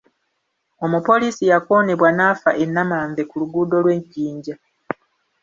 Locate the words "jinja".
4.11-4.55